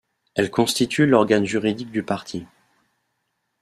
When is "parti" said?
2.01-2.47